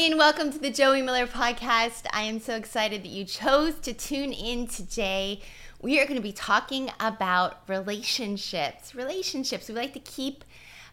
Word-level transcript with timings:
Hey, 0.00 0.06
and 0.06 0.18
welcome 0.18 0.50
to 0.50 0.58
the 0.58 0.70
Joie 0.70 1.02
Miller 1.02 1.26
podcast. 1.26 2.06
I 2.10 2.22
am 2.22 2.40
so 2.40 2.56
excited 2.56 3.02
that 3.02 3.10
you 3.10 3.26
chose 3.26 3.74
to 3.80 3.92
tune 3.92 4.32
in 4.32 4.66
today. 4.66 5.42
We 5.82 6.00
are 6.00 6.06
going 6.06 6.16
to 6.16 6.22
be 6.22 6.32
talking 6.32 6.90
about 6.98 7.58
relationships. 7.68 8.94
Relationships. 8.94 9.68
We 9.68 9.74
like 9.74 9.92
to 9.92 9.98
keep 9.98 10.42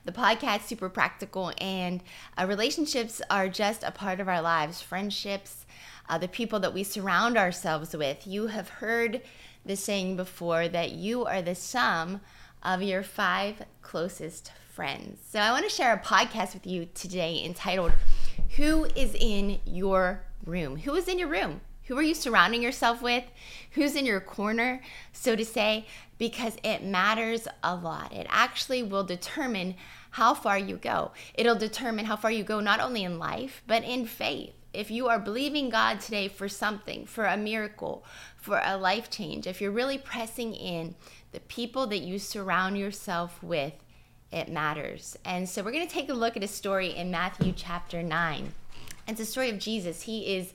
the 0.04 0.12
podcast 0.12 0.64
super 0.64 0.90
practical, 0.90 1.54
and 1.58 2.04
uh, 2.38 2.48
relationships 2.48 3.22
are 3.30 3.48
just 3.48 3.82
a 3.82 3.92
part 3.92 4.20
of 4.20 4.28
our 4.28 4.42
lives. 4.42 4.82
Friendships, 4.82 5.66
uh, 6.10 6.18
the 6.18 6.28
people 6.28 6.60
that 6.60 6.74
we 6.74 6.84
surround 6.84 7.38
ourselves 7.38 7.96
with. 7.96 8.28
You 8.28 8.48
have 8.48 8.68
heard 8.68 9.22
the 9.66 9.78
saying 9.78 10.18
before 10.18 10.68
that 10.68 10.92
you 10.92 11.24
are 11.24 11.42
the 11.42 11.56
sum 11.56 12.20
of 12.62 12.82
your 12.82 13.04
five 13.04 13.64
closest 13.82 14.52
friends. 14.74 15.22
So 15.32 15.40
I 15.40 15.52
want 15.52 15.64
to 15.64 15.74
share 15.74 15.94
a 15.94 15.98
podcast 15.98 16.54
with 16.54 16.68
you 16.68 16.90
today 16.94 17.42
entitled 17.46 17.94
who 18.56 18.86
is 18.96 19.16
in 19.16 19.60
your 19.66 20.24
room? 20.46 20.78
Who 20.78 20.96
is 20.96 21.08
in 21.08 21.20
your 21.20 21.28
room? 21.28 21.62
Who 21.88 21.98
are 21.98 22.04
you 22.04 22.16
surrounding 22.16 22.62
yourself 22.62 23.02
with? 23.02 23.24
Who's 23.72 23.96
in 23.96 24.06
your 24.06 24.20
corner, 24.20 24.82
so 25.14 25.36
to 25.36 25.46
say? 25.46 25.86
Because 26.18 26.58
it 26.64 26.84
matters 26.84 27.48
a 27.64 27.76
lot. 27.76 28.14
It 28.14 28.28
actually 28.30 28.84
will 28.84 29.06
determine 29.06 29.76
how 30.12 30.34
far 30.34 30.58
you 30.58 30.76
go. 30.76 31.12
It'll 31.34 31.56
determine 31.56 32.06
how 32.06 32.18
far 32.18 32.32
you 32.32 32.44
go, 32.44 32.60
not 32.60 32.82
only 32.82 33.04
in 33.04 33.20
life, 33.20 33.64
but 33.68 33.84
in 33.84 34.06
faith. 34.06 34.54
If 34.74 34.92
you 34.92 35.08
are 35.08 35.20
believing 35.20 35.70
God 35.70 36.02
today 36.02 36.28
for 36.28 36.50
something, 36.50 37.06
for 37.06 37.26
a 37.26 37.38
miracle, 37.38 38.04
for 38.36 38.62
a 38.64 38.78
life 38.78 39.10
change, 39.10 39.48
if 39.48 39.62
you're 39.62 39.72
really 39.72 39.98
pressing 39.98 40.54
in, 40.54 40.96
the 41.32 41.40
people 41.40 41.88
that 41.88 42.00
you 42.00 42.20
surround 42.20 42.78
yourself 42.78 43.42
with 43.42 43.74
it 44.32 44.50
matters. 44.50 45.18
And 45.26 45.48
so 45.48 45.64
we're 45.64 45.72
going 45.72 45.88
to 45.88 45.94
take 45.94 46.10
a 46.10 46.14
look 46.14 46.36
at 46.38 46.44
a 46.44 46.48
story 46.48 46.96
in 46.96 47.12
Matthew 47.12 47.54
chapter 47.56 48.04
9. 48.04 48.54
It's 49.08 49.22
a 49.22 49.26
story 49.26 49.50
of 49.50 49.60
Jesus. 49.60 50.02
He 50.02 50.36
is 50.36 50.54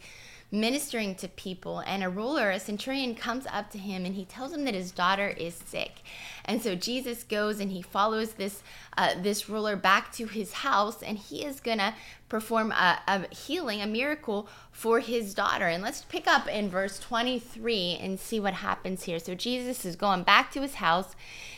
ministering 0.51 1.15
to 1.15 1.29
people 1.29 1.79
and 1.81 2.05
a 2.05 2.09
ruler 2.11 2.51
a 2.51 2.61
centurion 2.61 3.15
comes 3.15 3.47
up 3.51 3.71
to 3.71 3.79
him 3.79 4.05
and 4.05 4.15
he 4.15 4.27
tells 4.27 4.53
him 4.53 4.67
that 4.67 4.75
his 4.75 4.91
daughter 4.93 5.29
is 5.29 5.55
sick 5.55 6.03
and 6.45 6.63
so 6.63 6.75
jesus 6.75 7.23
goes 7.25 7.61
and 7.61 7.73
he 7.73 7.83
follows 7.83 8.35
this 8.35 8.63
uh, 8.97 9.15
this 9.21 9.49
ruler 9.49 9.77
back 9.77 10.13
to 10.13 10.27
his 10.27 10.53
house 10.53 11.03
and 11.03 11.19
he 11.19 11.45
is 11.45 11.61
gonna 11.61 11.95
perform 12.29 12.73
a, 12.73 12.99
a 13.07 13.35
healing 13.35 13.81
a 13.81 13.87
miracle 13.87 14.49
for 14.71 15.01
his 15.01 15.35
daughter 15.35 15.67
and 15.67 15.83
let's 15.83 16.03
pick 16.05 16.27
up 16.27 16.49
in 16.49 16.69
verse 16.69 16.99
23 16.99 17.99
and 18.01 18.19
see 18.19 18.41
what 18.41 18.55
happens 18.55 19.05
here 19.05 19.19
so 19.19 19.35
jesus 19.35 19.85
is 19.85 19.97
going 19.97 20.23
back 20.23 20.51
to 20.51 20.61
his 20.61 20.75
house 20.75 21.15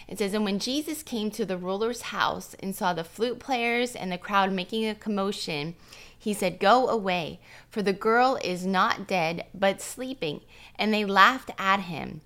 it 0.07 0.19
says, 0.19 0.35
And 0.35 0.45
when 0.45 0.59
Jesus 0.59 1.03
came 1.03 1.31
to 1.33 1.45
the 1.45 1.57
ruler's 1.57 2.03
house 2.03 2.55
and 2.61 2.75
saw 2.75 2.93
the 2.93 3.05
flute 3.05 3.39
players 3.39 3.95
and 3.97 4.13
the 4.13 4.19
crowd 4.19 4.53
making 4.53 4.87
a 4.87 4.95
commotion, 4.95 5.75
he 6.17 6.35
said, 6.35 6.61
Go 6.61 6.89
away, 6.89 7.41
for 7.71 7.83
the 7.83 7.93
girl 7.93 8.39
is 8.45 8.67
not 8.67 9.07
dead, 9.07 9.47
but 9.55 9.81
sleeping. 9.81 10.41
And 10.77 10.93
they 10.93 11.05
laughed 11.05 11.51
at 11.59 11.81
him. 11.81 12.21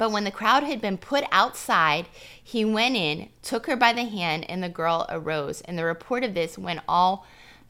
But 0.00 0.12
when 0.12 0.24
the 0.24 0.30
crowd 0.30 0.62
had 0.62 0.80
been 0.80 0.96
put 0.96 1.24
outside, 1.30 2.06
he 2.42 2.64
went 2.64 2.96
in, 2.96 3.28
took 3.42 3.66
her 3.66 3.76
by 3.76 3.92
the 3.92 4.04
hand, 4.04 4.46
and 4.48 4.62
the 4.62 4.70
girl 4.70 5.04
arose. 5.10 5.60
And 5.60 5.78
the 5.78 5.84
report 5.84 6.24
of 6.24 6.32
this 6.32 6.56
went 6.56 6.80
all 6.88 7.26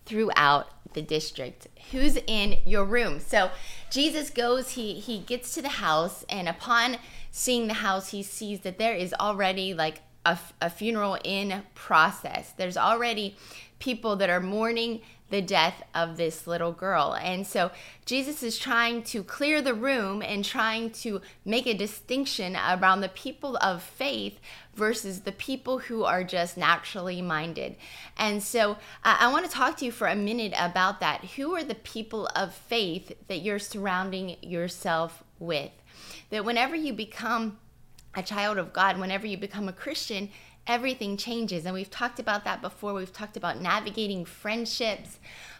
throughout 0.06 0.68
the 0.92 1.02
district. 1.02 1.66
Who's 1.90 2.18
in 2.28 2.58
your 2.64 2.84
room? 2.84 3.18
So 3.18 3.50
Jesus 3.90 4.30
goes, 4.30 4.70
he 4.70 4.94
he 5.00 5.18
gets 5.18 5.54
to 5.54 5.62
the 5.62 5.70
house, 5.70 6.24
and 6.28 6.48
upon 6.48 6.98
seeing 7.32 7.66
the 7.66 7.74
house, 7.74 8.10
he 8.10 8.22
sees 8.22 8.60
that 8.60 8.78
there 8.78 8.94
is 8.94 9.12
already 9.14 9.74
like 9.74 10.02
a, 10.24 10.38
a 10.60 10.70
funeral 10.70 11.18
in 11.24 11.62
process. 11.74 12.52
There's 12.56 12.76
already 12.76 13.36
people 13.78 14.16
that 14.16 14.30
are 14.30 14.40
mourning 14.40 15.00
the 15.30 15.40
death 15.40 15.82
of 15.94 16.16
this 16.16 16.46
little 16.48 16.72
girl. 16.72 17.14
And 17.14 17.46
so 17.46 17.70
Jesus 18.04 18.42
is 18.42 18.58
trying 18.58 19.04
to 19.04 19.22
clear 19.22 19.62
the 19.62 19.74
room 19.74 20.22
and 20.22 20.44
trying 20.44 20.90
to 20.90 21.20
make 21.44 21.68
a 21.68 21.74
distinction 21.74 22.56
around 22.56 23.00
the 23.00 23.08
people 23.08 23.56
of 23.58 23.80
faith 23.80 24.40
versus 24.74 25.20
the 25.20 25.32
people 25.32 25.78
who 25.78 26.02
are 26.02 26.24
just 26.24 26.56
naturally 26.56 27.22
minded. 27.22 27.76
And 28.16 28.42
so 28.42 28.76
I 29.04 29.30
want 29.30 29.46
to 29.46 29.52
talk 29.52 29.76
to 29.78 29.84
you 29.84 29.92
for 29.92 30.08
a 30.08 30.16
minute 30.16 30.52
about 30.58 30.98
that. 30.98 31.24
Who 31.36 31.54
are 31.54 31.64
the 31.64 31.76
people 31.76 32.28
of 32.34 32.52
faith 32.52 33.12
that 33.28 33.38
you're 33.38 33.60
surrounding 33.60 34.36
yourself 34.42 35.22
with? 35.38 35.70
that 36.30 36.44
whenever 36.44 36.74
you 36.74 36.92
become 36.92 37.58
a 38.14 38.22
child 38.22 38.58
of 38.58 38.72
God, 38.72 38.98
whenever 38.98 39.26
you 39.26 39.36
become 39.36 39.68
a 39.68 39.72
Christian, 39.72 40.30
everything 40.66 41.16
changes. 41.16 41.64
And 41.64 41.74
we've 41.74 41.90
talked 41.90 42.18
about 42.18 42.44
that 42.44 42.62
before. 42.62 42.94
We've 42.94 43.12
talked 43.12 43.36
about 43.36 43.60
navigating 43.60 44.24
friendships. 44.24 45.18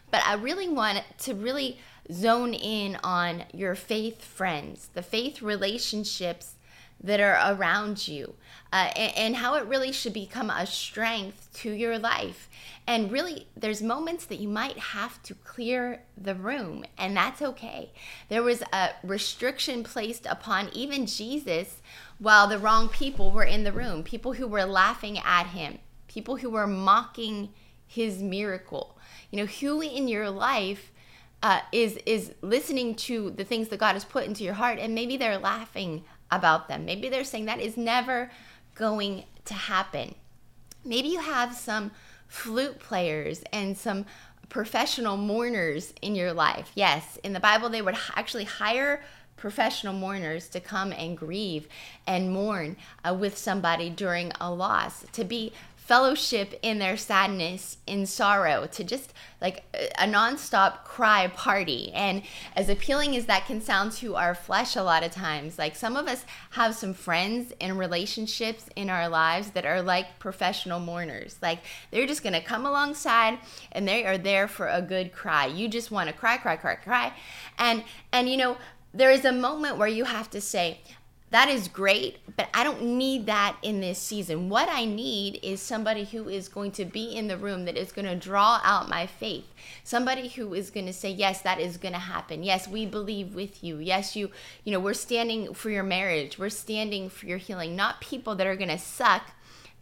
But 0.09 0.23
I 0.25 0.33
really 0.33 0.67
want 0.67 1.03
to 1.19 1.33
really 1.33 1.79
zone 2.11 2.53
in 2.53 2.97
on 3.03 3.45
your 3.53 3.75
faith 3.75 4.23
friends, 4.23 4.89
the 4.93 5.01
faith 5.01 5.41
relationships 5.41 6.55
that 7.03 7.19
are 7.19 7.55
around 7.55 8.07
you, 8.07 8.35
uh, 8.71 8.91
and, 8.95 9.17
and, 9.17 9.35
how 9.37 9.55
it 9.55 9.65
really 9.65 9.91
should 9.91 10.13
become 10.13 10.49
a 10.49 10.65
strength 10.65 11.49
to 11.53 11.71
your 11.71 11.97
life. 11.97 12.47
And 12.85 13.11
really, 13.11 13.47
there's 13.55 13.81
moments 13.81 14.25
that 14.25 14.39
you 14.39 14.47
might 14.47 14.77
have 14.77 15.21
to 15.23 15.33
clear 15.33 16.03
the 16.15 16.35
room, 16.35 16.85
and 16.97 17.17
that's 17.17 17.41
okay. 17.41 17.91
There 18.29 18.43
was 18.43 18.61
a 18.73 18.89
restriction 19.03 19.83
placed 19.83 20.25
upon 20.25 20.69
even 20.73 21.05
Jesus 21.05 21.81
while 22.19 22.47
the 22.47 22.59
wrong 22.59 22.87
people 22.87 23.31
were 23.31 23.43
in 23.43 23.63
the 23.63 23.71
room 23.71 24.03
people 24.03 24.33
who 24.33 24.47
were 24.47 24.65
laughing 24.65 25.17
at 25.19 25.47
him, 25.47 25.79
people 26.07 26.37
who 26.37 26.49
were 26.49 26.67
mocking 26.67 27.49
his 27.87 28.21
miracle. 28.21 28.97
You 29.31 29.39
know, 29.39 29.45
who 29.45 29.81
in 29.81 30.07
your 30.07 30.29
life 30.29 30.91
uh, 31.43 31.61
is 31.71 31.97
is 32.05 32.33
listening 32.41 32.95
to 32.95 33.31
the 33.31 33.43
things 33.43 33.69
that 33.69 33.79
God 33.79 33.93
has 33.93 34.05
put 34.05 34.25
into 34.25 34.43
your 34.43 34.53
heart, 34.53 34.79
and 34.79 34.93
maybe 34.93 35.17
they're 35.17 35.39
laughing 35.39 36.03
about 36.31 36.67
them. 36.67 36.85
Maybe 36.85 37.09
they're 37.09 37.23
saying 37.23 37.45
that 37.45 37.59
is 37.59 37.77
never 37.77 38.31
going 38.75 39.25
to 39.45 39.53
happen. 39.53 40.15
Maybe 40.83 41.09
you 41.09 41.19
have 41.19 41.53
some 41.53 41.91
flute 42.27 42.79
players 42.79 43.43
and 43.51 43.77
some 43.77 44.05
professional 44.49 45.17
mourners 45.17 45.93
in 46.01 46.15
your 46.15 46.33
life. 46.33 46.71
Yes, 46.75 47.17
in 47.23 47.33
the 47.33 47.39
Bible, 47.39 47.69
they 47.69 47.81
would 47.81 47.97
actually 48.15 48.45
hire 48.45 49.03
professional 49.37 49.93
mourners 49.93 50.47
to 50.49 50.59
come 50.59 50.93
and 50.93 51.17
grieve 51.17 51.67
and 52.05 52.31
mourn 52.31 52.77
uh, 53.03 53.13
with 53.13 53.37
somebody 53.37 53.89
during 53.89 54.31
a 54.39 54.53
loss, 54.53 55.03
to 55.13 55.23
be 55.23 55.51
fellowship 55.91 56.57
in 56.61 56.79
their 56.79 56.95
sadness, 56.95 57.75
in 57.85 58.05
sorrow, 58.05 58.65
to 58.65 58.81
just 58.81 59.11
like 59.41 59.65
a 59.99 60.05
nonstop 60.05 60.85
cry 60.85 61.27
party. 61.27 61.91
And 61.91 62.21
as 62.55 62.69
appealing 62.69 63.13
as 63.17 63.25
that 63.25 63.45
can 63.45 63.59
sound 63.59 63.91
to 63.97 64.15
our 64.15 64.33
flesh 64.33 64.77
a 64.77 64.83
lot 64.83 65.03
of 65.03 65.11
times, 65.11 65.59
like 65.59 65.75
some 65.75 65.97
of 65.97 66.07
us 66.07 66.23
have 66.51 66.75
some 66.75 66.93
friends 66.93 67.51
and 67.59 67.77
relationships 67.77 68.69
in 68.77 68.89
our 68.89 69.09
lives 69.09 69.49
that 69.49 69.65
are 69.65 69.81
like 69.81 70.17
professional 70.17 70.79
mourners. 70.79 71.35
Like 71.41 71.59
they're 71.91 72.07
just 72.07 72.23
to 72.23 72.39
come 72.39 72.65
alongside 72.65 73.39
and 73.73 73.85
they 73.85 74.05
are 74.05 74.17
there 74.17 74.47
for 74.47 74.69
a 74.69 74.81
good 74.81 75.11
cry. 75.11 75.47
You 75.47 75.67
just 75.67 75.91
want 75.91 76.07
to 76.07 76.15
cry, 76.15 76.37
cry, 76.37 76.55
cry, 76.55 76.75
cry. 76.75 77.11
And 77.57 77.83
and 78.13 78.29
you 78.29 78.37
know, 78.37 78.55
there 78.93 79.11
is 79.11 79.25
a 79.25 79.33
moment 79.33 79.77
where 79.77 79.89
you 79.89 80.05
have 80.05 80.29
to 80.29 80.39
say, 80.39 80.79
that 81.31 81.47
is 81.47 81.69
great, 81.69 82.17
but 82.35 82.49
I 82.53 82.65
don't 82.65 82.81
need 82.81 83.25
that 83.25 83.55
in 83.61 83.79
this 83.79 83.97
season. 83.97 84.49
What 84.49 84.67
I 84.69 84.83
need 84.83 85.39
is 85.41 85.61
somebody 85.61 86.03
who 86.03 86.27
is 86.27 86.49
going 86.49 86.71
to 86.73 86.83
be 86.83 87.15
in 87.15 87.27
the 87.27 87.37
room 87.37 87.63
that 87.65 87.77
is 87.77 87.93
going 87.93 88.05
to 88.05 88.17
draw 88.17 88.59
out 88.65 88.89
my 88.89 89.07
faith. 89.07 89.45
Somebody 89.85 90.27
who 90.27 90.53
is 90.53 90.69
going 90.69 90.87
to 90.87 90.93
say, 90.93 91.09
"Yes, 91.09 91.41
that 91.41 91.59
is 91.59 91.77
going 91.77 91.93
to 91.93 91.99
happen. 91.99 92.43
Yes, 92.43 92.67
we 92.67 92.85
believe 92.85 93.33
with 93.33 93.63
you. 93.63 93.77
Yes, 93.77 94.13
you, 94.13 94.29
you 94.65 94.73
know, 94.73 94.79
we're 94.79 94.93
standing 94.93 95.53
for 95.53 95.69
your 95.69 95.83
marriage. 95.83 96.37
We're 96.37 96.49
standing 96.49 97.09
for 97.09 97.25
your 97.25 97.37
healing." 97.37 97.77
Not 97.77 98.01
people 98.01 98.35
that 98.35 98.47
are 98.47 98.57
going 98.57 98.69
to 98.69 98.77
suck 98.77 99.31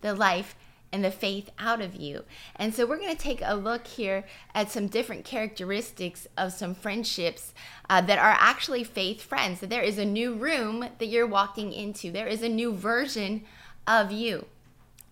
the 0.01 0.13
life 0.13 0.56
and 0.91 1.03
the 1.03 1.12
faith 1.12 1.50
out 1.59 1.81
of 1.81 1.95
you. 1.95 2.24
And 2.56 2.74
so 2.74 2.86
we're 2.86 2.97
going 2.97 3.15
to 3.15 3.21
take 3.21 3.41
a 3.44 3.56
look 3.56 3.88
here 3.88 4.25
at 4.56 4.71
some 4.71 4.88
different 4.88 5.25
characteristics 5.25 6.27
of 6.38 6.53
some 6.53 6.74
friendships 6.74 7.53
uh, 7.89 8.01
that 8.01 8.19
are 8.19 8.36
actually 8.39 8.83
faith 8.83 9.21
friends. 9.21 9.59
That 9.59 9.69
there 9.69 9.83
is 9.83 9.97
a 9.97 10.06
new 10.06 10.33
room 10.33 10.88
that 10.97 11.07
you're 11.07 11.27
walking 11.27 11.74
into, 11.74 12.12
there 12.12 12.27
is 12.27 12.41
a 12.41 12.50
new 12.50 12.74
version 12.74 13.44
of 13.88 14.12
you. 14.12 14.45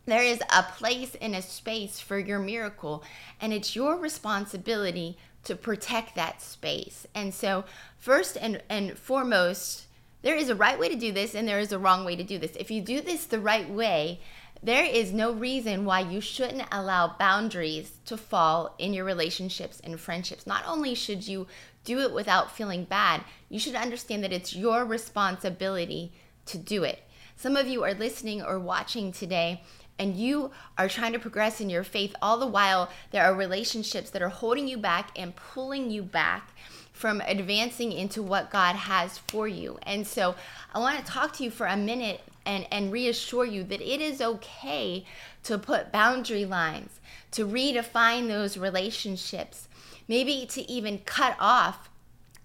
There 0.06 0.24
is 0.24 0.39
a 0.56 0.63
place 0.63 1.15
and 1.21 1.35
a 1.35 1.41
space 1.41 2.00
for 2.00 2.18
your 2.18 2.39
miracle, 2.39 3.03
and 3.41 3.51
it's 3.51 3.75
your 3.75 3.97
responsibility 3.97 5.18
to 5.44 5.56
protect 5.56 6.15
that 6.15 6.41
space. 6.41 7.06
And 7.13 7.33
so, 7.33 7.65
first 7.97 8.38
and, 8.39 8.63
and 8.69 8.97
foremost, 8.97 9.88
there 10.21 10.35
is 10.35 10.50
a 10.50 10.56
right 10.56 10.79
way 10.79 10.88
to 10.89 10.95
do 10.95 11.12
this, 11.12 11.35
and 11.35 11.47
there 11.47 11.59
is 11.59 11.74
a 11.74 11.79
wrong 11.79 12.06
way 12.06 12.15
to 12.15 12.24
do 12.24 12.39
this. 12.39 12.56
If 12.56 12.71
you 12.71 12.81
do 12.81 13.01
this 13.01 13.25
the 13.25 13.39
right 13.39 13.69
way, 13.69 14.21
there 14.63 14.86
is 14.86 15.12
no 15.13 15.31
reason 15.31 15.86
why 15.86 16.00
you 16.00 16.19
shouldn't 16.19 16.68
allow 16.71 17.15
boundaries 17.19 17.92
to 18.06 18.18
fall 18.18 18.75
in 18.77 18.94
your 18.94 19.06
relationships 19.06 19.80
and 19.83 20.00
friendships. 20.00 20.48
Not 20.48 20.63
only 20.65 20.95
should 20.95 21.27
you 21.27 21.48
do 21.83 22.00
it 22.00 22.13
without 22.13 22.56
feeling 22.56 22.83
bad, 22.83 23.24
you 23.50 23.59
should 23.59 23.75
understand 23.75 24.24
that 24.24 24.33
it's 24.33 24.56
your 24.56 24.83
responsibility 24.83 26.12
to 26.48 26.57
do 26.57 26.83
it. 26.83 27.04
Some 27.36 27.56
of 27.56 27.68
you 27.68 27.83
are 27.83 27.94
listening 27.94 28.42
or 28.42 28.59
watching 28.59 29.12
today 29.12 29.62
and 30.00 30.15
you 30.15 30.51
are 30.77 30.89
trying 30.89 31.13
to 31.13 31.19
progress 31.19 31.60
in 31.60 31.69
your 31.69 31.83
faith, 31.83 32.15
all 32.21 32.38
the 32.38 32.48
while 32.48 32.89
there 33.12 33.24
are 33.24 33.33
relationships 33.33 34.10
that 34.12 34.21
are 34.21 34.30
holding 34.30 34.68
you 34.68 34.77
back 34.77 35.12
and 35.15 35.36
pulling 35.36 35.89
you 35.89 36.03
back 36.03 36.51
from 36.94 37.21
advancing 37.21 37.92
into 37.92 38.24
what 38.24 38.50
God 38.50 38.75
has 38.75 39.19
for 39.19 39.48
you. 39.48 39.77
And 39.83 40.06
so 40.06 40.36
I 40.74 40.80
want 40.80 40.98
to 40.98 41.06
talk 41.06 41.33
to 41.33 41.44
you 41.44 41.51
for 41.51 41.68
a 41.68 41.77
minute 41.77 42.21
and, 42.48 42.66
and 42.72 42.92
reassure 42.92 43.46
you 43.46 43.64
that 43.66 43.82
it 43.82 44.02
is 44.02 44.22
okay 44.22 45.06
to 45.44 45.58
put 45.58 45.92
boundary 45.92 46.46
lines, 46.46 47.00
to 47.32 47.46
redefine 47.46 48.28
those 48.28 48.58
relationships, 48.58 49.68
maybe 50.08 50.48
to 50.48 50.70
even 50.72 51.00
cut 51.00 51.36
off 51.40 51.90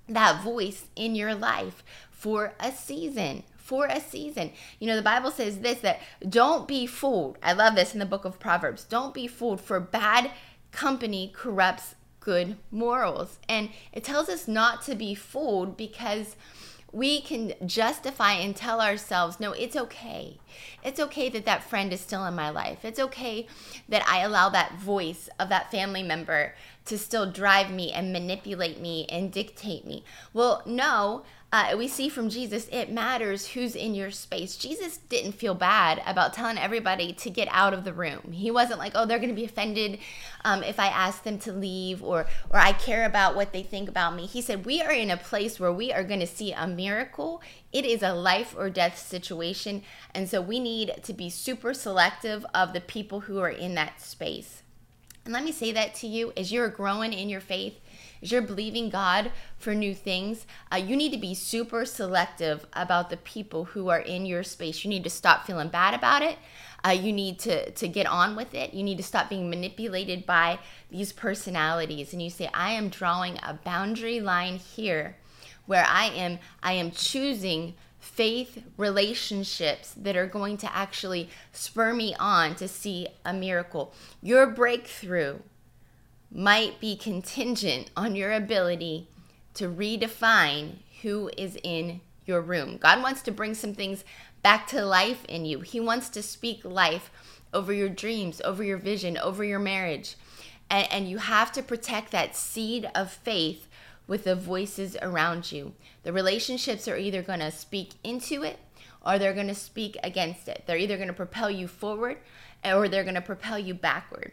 that 0.08 0.42
voice 0.42 0.86
in 0.96 1.14
your 1.14 1.34
life 1.34 1.82
for 2.10 2.52
a 2.60 2.72
season 2.72 3.44
for 3.56 3.86
a 3.86 4.00
season. 4.00 4.50
You 4.80 4.88
know, 4.88 4.96
the 4.96 5.02
Bible 5.02 5.30
says 5.30 5.60
this 5.60 5.78
that 5.78 6.00
don't 6.28 6.66
be 6.66 6.84
fooled. 6.84 7.38
I 7.42 7.52
love 7.52 7.76
this 7.76 7.94
in 7.94 8.00
the 8.00 8.04
book 8.04 8.24
of 8.24 8.40
Proverbs. 8.40 8.84
Don't 8.84 9.14
be 9.14 9.28
fooled, 9.28 9.60
for 9.60 9.78
bad 9.78 10.32
company 10.72 11.30
corrupts 11.32 11.94
good 12.18 12.56
morals. 12.70 13.38
And 13.48 13.70
it 13.92 14.04
tells 14.04 14.28
us 14.28 14.48
not 14.48 14.82
to 14.82 14.94
be 14.94 15.14
fooled 15.14 15.76
because 15.76 16.36
we 16.92 17.22
can 17.22 17.54
justify 17.64 18.34
and 18.34 18.54
tell 18.54 18.80
ourselves, 18.80 19.40
no, 19.40 19.52
it's 19.52 19.76
okay. 19.76 20.38
It's 20.84 21.00
okay 21.00 21.30
that 21.30 21.46
that 21.46 21.64
friend 21.64 21.92
is 21.92 22.00
still 22.00 22.26
in 22.26 22.34
my 22.34 22.50
life. 22.50 22.84
It's 22.84 23.00
okay 23.00 23.46
that 23.88 24.06
I 24.06 24.20
allow 24.20 24.50
that 24.50 24.78
voice 24.78 25.30
of 25.38 25.48
that 25.48 25.70
family 25.70 26.02
member 26.02 26.54
to 26.84 26.98
still 26.98 27.30
drive 27.30 27.70
me 27.70 27.92
and 27.92 28.12
manipulate 28.12 28.78
me 28.80 29.06
and 29.08 29.32
dictate 29.32 29.86
me. 29.86 30.04
Well, 30.34 30.62
no, 30.66 31.22
uh, 31.52 31.74
we 31.76 31.86
see 31.86 32.08
from 32.08 32.30
Jesus, 32.30 32.66
it 32.72 32.90
matters 32.90 33.48
who's 33.48 33.76
in 33.76 33.94
your 33.94 34.10
space. 34.10 34.56
Jesus 34.56 34.96
didn't 34.96 35.32
feel 35.32 35.54
bad 35.54 36.02
about 36.06 36.32
telling 36.32 36.56
everybody 36.56 37.12
to 37.12 37.28
get 37.28 37.46
out 37.50 37.74
of 37.74 37.84
the 37.84 37.92
room. 37.92 38.32
He 38.32 38.50
wasn't 38.50 38.78
like, 38.78 38.92
oh, 38.94 39.04
they're 39.04 39.18
going 39.18 39.28
to 39.28 39.34
be 39.34 39.44
offended 39.44 39.98
um, 40.46 40.62
if 40.62 40.80
I 40.80 40.86
ask 40.86 41.24
them 41.24 41.38
to 41.40 41.52
leave 41.52 42.02
or, 42.02 42.24
or 42.48 42.58
I 42.58 42.72
care 42.72 43.04
about 43.04 43.36
what 43.36 43.52
they 43.52 43.62
think 43.62 43.90
about 43.90 44.16
me. 44.16 44.24
He 44.24 44.40
said, 44.40 44.64
we 44.64 44.80
are 44.80 44.92
in 44.92 45.10
a 45.10 45.16
place 45.18 45.60
where 45.60 45.72
we 45.72 45.92
are 45.92 46.04
going 46.04 46.20
to 46.20 46.26
see 46.26 46.52
a 46.52 46.66
miracle. 46.66 47.42
It 47.70 47.84
is 47.84 48.02
a 48.02 48.14
life 48.14 48.54
or 48.56 48.70
death 48.70 48.96
situation. 48.96 49.82
And 50.14 50.30
so 50.30 50.40
we 50.40 50.58
need 50.58 51.00
to 51.02 51.12
be 51.12 51.28
super 51.28 51.74
selective 51.74 52.46
of 52.54 52.72
the 52.72 52.80
people 52.80 53.20
who 53.20 53.40
are 53.40 53.50
in 53.50 53.74
that 53.74 54.00
space. 54.00 54.62
And 55.26 55.34
let 55.34 55.44
me 55.44 55.52
say 55.52 55.70
that 55.72 55.94
to 55.96 56.06
you 56.06 56.32
as 56.34 56.50
you're 56.50 56.68
growing 56.68 57.12
in 57.12 57.28
your 57.28 57.40
faith, 57.40 57.78
as 58.22 58.30
you're 58.30 58.42
believing 58.42 58.88
God 58.88 59.32
for 59.56 59.74
new 59.74 59.94
things, 59.94 60.46
uh, 60.72 60.76
you 60.76 60.96
need 60.96 61.12
to 61.12 61.18
be 61.18 61.34
super 61.34 61.84
selective 61.84 62.66
about 62.72 63.10
the 63.10 63.16
people 63.16 63.64
who 63.64 63.88
are 63.88 64.00
in 64.00 64.24
your 64.26 64.42
space. 64.42 64.84
You 64.84 64.90
need 64.90 65.04
to 65.04 65.10
stop 65.10 65.46
feeling 65.46 65.68
bad 65.68 65.94
about 65.94 66.22
it. 66.22 66.38
Uh, 66.84 66.90
you 66.90 67.12
need 67.12 67.38
to 67.40 67.70
to 67.72 67.88
get 67.88 68.06
on 68.06 68.34
with 68.36 68.54
it. 68.54 68.74
You 68.74 68.82
need 68.82 68.96
to 68.96 69.04
stop 69.04 69.28
being 69.28 69.50
manipulated 69.50 70.26
by 70.26 70.58
these 70.90 71.12
personalities. 71.12 72.12
And 72.12 72.22
you 72.22 72.30
say, 72.30 72.48
I 72.52 72.72
am 72.72 72.88
drawing 72.88 73.38
a 73.42 73.58
boundary 73.64 74.20
line 74.20 74.56
here, 74.56 75.16
where 75.66 75.86
I 75.88 76.06
am 76.06 76.38
I 76.62 76.72
am 76.72 76.90
choosing 76.90 77.74
faith 78.00 78.64
relationships 78.76 79.94
that 79.96 80.16
are 80.16 80.26
going 80.26 80.56
to 80.56 80.76
actually 80.76 81.30
spur 81.52 81.94
me 81.94 82.16
on 82.18 82.56
to 82.56 82.66
see 82.66 83.06
a 83.24 83.32
miracle. 83.32 83.94
Your 84.20 84.48
breakthrough 84.48 85.38
might 86.34 86.80
be 86.80 86.96
contingent 86.96 87.90
on 87.96 88.16
your 88.16 88.32
ability 88.32 89.08
to 89.54 89.68
redefine 89.68 90.76
who 91.02 91.30
is 91.36 91.58
in 91.62 92.00
your 92.24 92.40
room. 92.40 92.78
God 92.78 93.02
wants 93.02 93.22
to 93.22 93.30
bring 93.30 93.54
some 93.54 93.74
things 93.74 94.04
back 94.42 94.66
to 94.68 94.84
life 94.84 95.24
in 95.26 95.44
you. 95.44 95.60
He 95.60 95.80
wants 95.80 96.08
to 96.10 96.22
speak 96.22 96.64
life 96.64 97.10
over 97.52 97.72
your 97.72 97.88
dreams, 97.88 98.40
over 98.44 98.64
your 98.64 98.78
vision, 98.78 99.18
over 99.18 99.44
your 99.44 99.58
marriage. 99.58 100.16
And, 100.70 100.90
and 100.90 101.10
you 101.10 101.18
have 101.18 101.52
to 101.52 101.62
protect 101.62 102.12
that 102.12 102.36
seed 102.36 102.88
of 102.94 103.12
faith 103.12 103.68
with 104.06 104.24
the 104.24 104.34
voices 104.34 104.96
around 105.02 105.52
you. 105.52 105.74
The 106.02 106.12
relationships 106.12 106.88
are 106.88 106.96
either 106.96 107.22
going 107.22 107.40
to 107.40 107.50
speak 107.50 107.92
into 108.02 108.42
it 108.42 108.58
or 109.04 109.18
they're 109.18 109.34
going 109.34 109.48
to 109.48 109.54
speak 109.54 109.96
against 110.02 110.48
it. 110.48 110.64
They're 110.66 110.78
either 110.78 110.96
going 110.96 111.08
to 111.08 111.14
propel 111.14 111.50
you 111.50 111.68
forward 111.68 112.18
or 112.64 112.88
they're 112.88 113.04
going 113.04 113.14
to 113.16 113.20
propel 113.20 113.58
you 113.58 113.74
backward. 113.74 114.32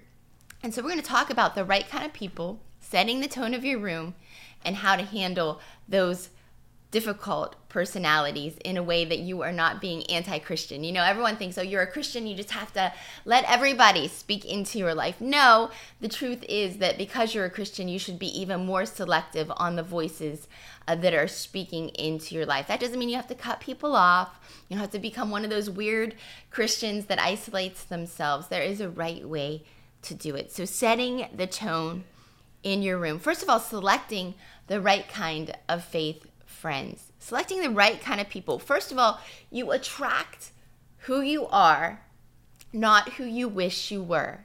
And 0.61 0.73
so 0.73 0.81
we're 0.81 0.89
going 0.89 1.01
to 1.01 1.07
talk 1.07 1.29
about 1.29 1.55
the 1.55 1.65
right 1.65 1.87
kind 1.87 2.05
of 2.05 2.13
people, 2.13 2.59
setting 2.79 3.21
the 3.21 3.27
tone 3.27 3.53
of 3.53 3.63
your 3.63 3.79
room, 3.79 4.15
and 4.63 4.77
how 4.77 4.95
to 4.95 5.03
handle 5.03 5.61
those 5.87 6.29
difficult 6.91 7.55
personalities 7.69 8.57
in 8.65 8.75
a 8.75 8.81
way 8.81 9.05
that 9.05 9.19
you 9.19 9.41
are 9.41 9.51
not 9.51 9.79
being 9.79 10.03
anti 10.09 10.39
Christian. 10.39 10.83
You 10.83 10.91
know, 10.91 11.03
everyone 11.03 11.37
thinks, 11.37 11.57
oh, 11.57 11.61
you're 11.61 11.83
a 11.83 11.91
Christian, 11.91 12.25
you 12.25 12.35
just 12.35 12.51
have 12.51 12.73
to 12.73 12.91
let 13.25 13.45
everybody 13.47 14.07
speak 14.07 14.43
into 14.43 14.79
your 14.79 14.95
life. 14.95 15.21
No, 15.21 15.69
the 16.01 16.07
truth 16.07 16.43
is 16.49 16.77
that 16.77 16.97
because 16.97 17.33
you're 17.33 17.45
a 17.45 17.49
Christian, 17.49 17.87
you 17.87 17.99
should 17.99 18.17
be 18.17 18.39
even 18.39 18.65
more 18.65 18.85
selective 18.85 19.51
on 19.55 19.75
the 19.75 19.83
voices 19.83 20.47
uh, 20.87 20.95
that 20.95 21.13
are 21.13 21.27
speaking 21.27 21.89
into 21.89 22.33
your 22.33 22.45
life. 22.45 22.67
That 22.67 22.79
doesn't 22.79 22.97
mean 22.97 23.09
you 23.09 23.15
have 23.17 23.27
to 23.27 23.35
cut 23.35 23.59
people 23.59 23.95
off, 23.95 24.39
you 24.67 24.75
don't 24.75 24.81
have 24.81 24.91
to 24.91 24.99
become 24.99 25.29
one 25.29 25.43
of 25.43 25.51
those 25.51 25.69
weird 25.69 26.15
Christians 26.49 27.05
that 27.05 27.19
isolates 27.19 27.83
themselves. 27.83 28.47
There 28.47 28.63
is 28.63 28.81
a 28.81 28.89
right 28.89 29.27
way 29.27 29.63
to 30.03 30.13
do 30.13 30.35
it. 30.35 30.51
So, 30.51 30.65
setting 30.65 31.27
the 31.33 31.47
tone 31.47 32.03
in 32.63 32.81
your 32.81 32.97
room. 32.97 33.19
First 33.19 33.43
of 33.43 33.49
all, 33.49 33.59
selecting 33.59 34.35
the 34.67 34.81
right 34.81 35.07
kind 35.07 35.55
of 35.67 35.83
faith 35.83 36.27
friends, 36.45 37.11
selecting 37.19 37.61
the 37.61 37.69
right 37.69 38.01
kind 38.01 38.19
of 38.19 38.29
people. 38.29 38.59
First 38.59 38.91
of 38.91 38.97
all, 38.97 39.19
you 39.49 39.71
attract 39.71 40.51
who 41.03 41.21
you 41.21 41.47
are, 41.47 42.01
not 42.73 43.13
who 43.13 43.23
you 43.23 43.47
wish 43.47 43.91
you 43.91 44.03
were. 44.03 44.41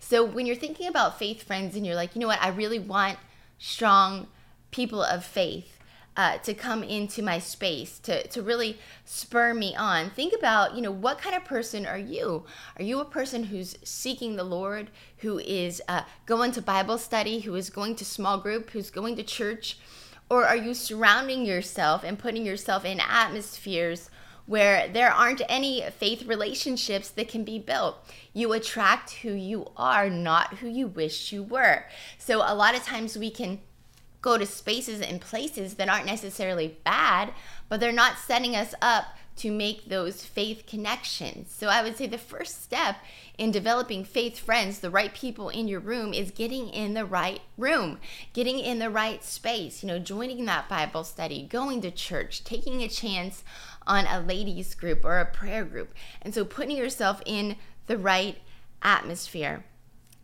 So 0.00 0.24
when 0.24 0.46
you're 0.46 0.56
thinking 0.56 0.88
about 0.88 1.18
faith 1.18 1.42
friends 1.42 1.76
and 1.76 1.86
you're 1.86 1.94
like, 1.94 2.14
you 2.14 2.20
know 2.20 2.26
what, 2.26 2.42
I 2.42 2.48
really 2.48 2.78
want 2.78 3.18
strong 3.58 4.28
people 4.70 5.02
of 5.02 5.24
faith. 5.24 5.77
Uh, 6.18 6.36
to 6.38 6.52
come 6.52 6.82
into 6.82 7.22
my 7.22 7.38
space 7.38 8.00
to, 8.00 8.26
to 8.26 8.42
really 8.42 8.76
spur 9.04 9.54
me 9.54 9.76
on 9.76 10.10
think 10.10 10.34
about 10.36 10.74
you 10.74 10.82
know 10.82 10.90
what 10.90 11.16
kind 11.16 11.36
of 11.36 11.44
person 11.44 11.86
are 11.86 11.96
you 11.96 12.44
are 12.76 12.82
you 12.82 12.98
a 12.98 13.04
person 13.04 13.44
who's 13.44 13.78
seeking 13.84 14.34
the 14.34 14.42
lord 14.42 14.90
who 15.18 15.38
is 15.38 15.80
uh, 15.86 16.02
going 16.26 16.50
to 16.50 16.60
bible 16.60 16.98
study 16.98 17.38
who 17.38 17.54
is 17.54 17.70
going 17.70 17.94
to 17.94 18.04
small 18.04 18.36
group 18.36 18.70
who's 18.70 18.90
going 18.90 19.14
to 19.14 19.22
church 19.22 19.78
or 20.28 20.44
are 20.44 20.56
you 20.56 20.74
surrounding 20.74 21.46
yourself 21.46 22.02
and 22.04 22.18
putting 22.18 22.44
yourself 22.44 22.84
in 22.84 23.00
atmospheres 23.00 24.10
where 24.46 24.88
there 24.88 25.10
aren't 25.10 25.42
any 25.48 25.84
faith 25.98 26.26
relationships 26.26 27.10
that 27.10 27.28
can 27.28 27.44
be 27.44 27.58
built? 27.58 27.96
You 28.32 28.52
attract 28.52 29.10
who 29.16 29.32
you 29.32 29.70
are, 29.76 30.08
not 30.08 30.58
who 30.58 30.68
you 30.68 30.86
wish 30.86 31.32
you 31.32 31.42
were. 31.42 31.84
So, 32.16 32.38
a 32.38 32.54
lot 32.54 32.74
of 32.74 32.82
times 32.82 33.16
we 33.16 33.30
can 33.30 33.60
go 34.20 34.36
to 34.36 34.46
spaces 34.46 35.00
and 35.00 35.20
places 35.20 35.74
that 35.74 35.88
aren't 35.88 36.06
necessarily 36.06 36.78
bad, 36.84 37.32
but 37.68 37.80
they're 37.80 37.92
not 37.92 38.18
setting 38.18 38.56
us 38.56 38.74
up 38.82 39.16
to 39.38 39.52
make 39.52 39.88
those 39.88 40.24
faith 40.24 40.64
connections. 40.66 41.54
So 41.56 41.68
I 41.68 41.82
would 41.82 41.96
say 41.96 42.08
the 42.08 42.18
first 42.18 42.62
step 42.62 42.96
in 43.38 43.52
developing 43.52 44.02
faith 44.04 44.36
friends, 44.36 44.80
the 44.80 44.90
right 44.90 45.14
people 45.14 45.48
in 45.48 45.68
your 45.68 45.78
room, 45.78 46.12
is 46.12 46.32
getting 46.32 46.68
in 46.68 46.94
the 46.94 47.04
right 47.04 47.40
room, 47.56 48.00
getting 48.32 48.58
in 48.58 48.80
the 48.80 48.90
right 48.90 49.22
space, 49.22 49.82
you 49.82 49.86
know, 49.86 50.00
joining 50.00 50.44
that 50.46 50.68
Bible 50.68 51.04
study, 51.04 51.46
going 51.48 51.80
to 51.82 51.90
church, 51.92 52.42
taking 52.42 52.82
a 52.82 52.88
chance 52.88 53.44
on 53.86 54.06
a 54.06 54.20
ladies 54.20 54.74
group 54.74 55.04
or 55.04 55.20
a 55.20 55.24
prayer 55.24 55.64
group. 55.64 55.94
And 56.20 56.34
so 56.34 56.44
putting 56.44 56.76
yourself 56.76 57.22
in 57.24 57.54
the 57.86 57.96
right 57.96 58.38
atmosphere 58.82 59.64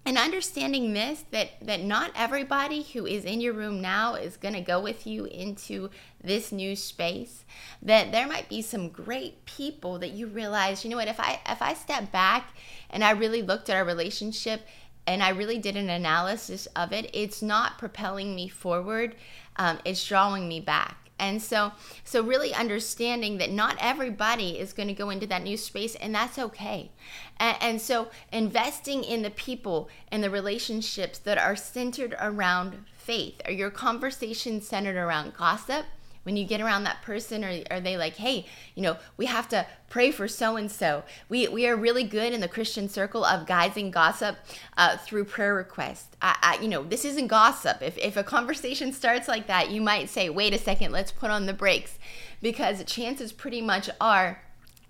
and 0.06 0.18
understanding 0.18 0.92
this 0.92 1.24
that 1.30 1.50
that 1.62 1.82
not 1.82 2.10
everybody 2.14 2.82
who 2.82 3.06
is 3.06 3.24
in 3.24 3.40
your 3.40 3.54
room 3.54 3.80
now 3.80 4.14
is 4.14 4.36
going 4.36 4.54
to 4.54 4.60
go 4.60 4.80
with 4.80 5.06
you 5.06 5.24
into 5.24 5.90
this 6.22 6.52
new 6.52 6.76
space. 6.76 7.44
That 7.82 8.12
there 8.12 8.26
might 8.26 8.48
be 8.48 8.62
some 8.62 8.88
great 8.90 9.44
people 9.46 9.98
that 10.00 10.10
you 10.10 10.26
realize 10.26 10.84
you 10.84 10.90
know 10.90 10.96
what 10.96 11.08
if 11.08 11.20
i 11.20 11.40
if 11.48 11.62
i 11.62 11.74
step 11.74 12.10
back 12.12 12.54
and 12.90 13.02
i 13.02 13.10
really 13.10 13.42
looked 13.42 13.68
at 13.68 13.76
our 13.76 13.84
relationship 13.84 14.62
and 15.06 15.22
i 15.22 15.28
really 15.30 15.58
did 15.58 15.76
an 15.76 15.90
analysis 15.90 16.66
of 16.74 16.92
it 16.92 17.10
it's 17.12 17.42
not 17.42 17.78
propelling 17.78 18.34
me 18.34 18.48
forward 18.48 19.14
um, 19.56 19.78
it's 19.84 20.04
drawing 20.06 20.48
me 20.48 20.60
back 20.60 21.03
and 21.18 21.40
so 21.40 21.72
so 22.02 22.22
really 22.22 22.52
understanding 22.52 23.38
that 23.38 23.50
not 23.50 23.76
everybody 23.80 24.58
is 24.58 24.72
going 24.72 24.88
to 24.88 24.94
go 24.94 25.10
into 25.10 25.26
that 25.26 25.42
new 25.42 25.56
space 25.56 25.94
and 25.96 26.14
that's 26.14 26.38
okay. 26.38 26.90
And, 27.38 27.56
and 27.60 27.80
so 27.80 28.08
investing 28.32 29.04
in 29.04 29.22
the 29.22 29.30
people 29.30 29.88
and 30.10 30.22
the 30.22 30.30
relationships 30.30 31.18
that 31.20 31.38
are 31.38 31.56
centered 31.56 32.14
around 32.20 32.84
faith 32.96 33.40
are 33.44 33.52
your 33.52 33.70
conversations 33.70 34.66
centered 34.66 34.96
around 34.96 35.34
gossip 35.34 35.86
when 36.24 36.36
you 36.36 36.44
get 36.44 36.60
around 36.60 36.84
that 36.84 37.00
person 37.02 37.44
or 37.44 37.62
are 37.70 37.80
they 37.80 37.96
like 37.96 38.16
hey 38.16 38.44
you 38.74 38.82
know 38.82 38.96
we 39.16 39.26
have 39.26 39.48
to 39.48 39.66
pray 39.88 40.10
for 40.10 40.26
so 40.26 40.56
and 40.56 40.70
so 40.70 41.04
we 41.28 41.46
we 41.48 41.66
are 41.66 41.76
really 41.76 42.04
good 42.04 42.32
in 42.32 42.40
the 42.40 42.48
christian 42.48 42.88
circle 42.88 43.24
of 43.24 43.46
guiding 43.46 43.90
gossip 43.90 44.36
uh, 44.76 44.96
through 44.96 45.24
prayer 45.24 45.54
requests. 45.54 46.16
I, 46.20 46.36
I, 46.42 46.62
you 46.62 46.68
know 46.68 46.82
this 46.82 47.04
isn't 47.04 47.28
gossip. 47.28 47.82
If, 47.82 47.96
if 47.98 48.16
a 48.16 48.24
conversation 48.24 48.92
starts 48.92 49.28
like 49.28 49.46
that 49.46 49.70
you 49.70 49.80
might 49.80 50.08
say 50.08 50.28
wait 50.28 50.54
a 50.54 50.58
second 50.58 50.92
let's 50.92 51.12
put 51.12 51.30
on 51.30 51.46
the 51.46 51.52
brakes. 51.52 51.98
Because 52.42 52.84
chances 52.84 53.32
pretty 53.32 53.62
much 53.62 53.88
are 54.00 54.42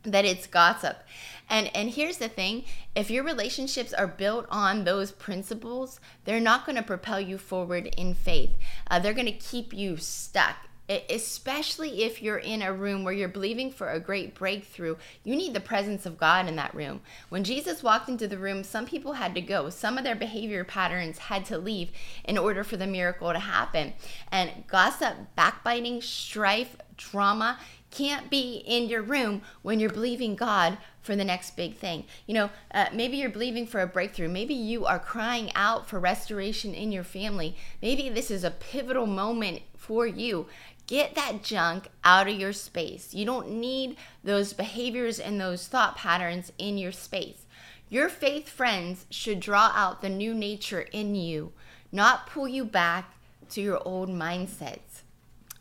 that 0.03 0.25
it's 0.25 0.47
gossip. 0.47 1.03
And 1.49 1.71
and 1.75 1.91
here's 1.91 2.19
the 2.19 2.29
thing, 2.29 2.65
if 2.95 3.11
your 3.11 3.23
relationships 3.23 3.93
are 3.93 4.07
built 4.07 4.47
on 4.51 4.85
those 4.85 5.13
principles, 5.13 6.01
they're 6.25 6.41
not 6.41 6.65
going 6.65 6.77
to 6.77 6.83
propel 6.83 7.21
you 7.21 7.39
forward 7.39 7.87
in 7.99 8.15
faith. 8.15 8.51
Uh, 8.91 8.99
they're 8.99 9.13
going 9.13 9.27
to 9.27 9.33
keep 9.33 9.73
you 9.73 9.97
stuck 9.97 10.57
especially 10.89 12.03
if 12.03 12.23
you're 12.23 12.39
in 12.39 12.61
a 12.61 12.73
room 12.73 13.05
where 13.05 13.15
you're 13.15 13.29
believing 13.29 13.71
for 13.71 13.91
a 13.91 14.01
great 14.01 14.35
breakthrough, 14.35 14.97
you 15.23 15.35
need 15.35 15.55
the 15.55 15.61
presence 15.61 16.05
of 16.05 16.19
God 16.19 16.47
in 16.47 16.57
that 16.57 16.75
room. 16.75 17.01
When 17.31 17.45
Jesus 17.45 17.83
walked 17.83 18.09
into 18.09 18.29
the 18.29 18.39
room, 18.39 18.63
some 18.63 18.85
people 18.85 19.15
had 19.15 19.35
to 19.35 19.41
go. 19.41 19.71
Some 19.71 19.97
of 19.97 20.05
their 20.05 20.15
behavior 20.15 20.65
patterns 20.65 21.19
had 21.19 21.47
to 21.47 21.59
leave 21.59 21.91
in 22.25 22.37
order 22.37 22.63
for 22.65 22.77
the 22.77 22.87
miracle 22.87 23.33
to 23.33 23.39
happen. 23.39 23.95
And 24.31 24.65
gossip, 24.67 25.15
backbiting, 25.37 26.03
strife, 26.03 26.77
drama 26.97 27.59
can't 27.91 28.29
be 28.29 28.63
in 28.67 28.89
your 28.89 29.03
room 29.03 29.41
when 29.63 29.79
you're 29.79 29.89
believing 29.89 30.35
God 30.35 30.79
for 31.01 31.15
the 31.15 31.25
next 31.25 31.55
big 31.55 31.77
thing. 31.77 32.05
You 32.27 32.35
know, 32.35 32.51
uh, 32.73 32.87
maybe 32.93 33.19
you're 33.19 33.31
believing 33.31 33.67
for 33.67 33.81
a 33.81 33.87
breakthrough. 33.87 34.29
Maybe 34.29 34.55
you 34.55 34.85
are 34.85 34.99
crying 34.99 35.53
out 35.55 35.89
for 35.89 36.01
restoration 36.01 36.75
in 36.75 36.91
your 36.91 37.05
family. 37.05 37.57
Maybe 37.81 38.09
this 38.09 38.31
is 38.31 38.43
a 38.43 38.51
pivotal 38.51 39.07
moment 39.07 39.63
for 39.77 40.07
you. 40.07 40.47
Get 40.87 41.15
that 41.15 41.43
junk 41.43 41.89
out 42.05 42.29
of 42.29 42.35
your 42.35 42.53
space. 42.53 43.15
You 43.15 43.25
don't 43.25 43.51
need 43.51 43.97
those 44.23 44.53
behaviors 44.53 45.19
and 45.19 45.41
those 45.41 45.67
thought 45.67 45.97
patterns 45.97 46.53
in 46.59 46.77
your 46.77 46.93
space. 46.93 47.47
Your 47.89 48.09
faith 48.09 48.49
friends 48.49 49.07
should 49.09 49.41
draw 49.41 49.73
out 49.75 50.03
the 50.03 50.09
new 50.09 50.35
nature 50.35 50.83
in 50.93 51.15
you, 51.15 51.53
not 51.93 52.27
pull 52.27 52.49
you 52.49 52.65
back 52.65 53.15
to 53.51 53.61
your 53.61 53.81
old 53.87 54.09
mindsets. 54.09 55.03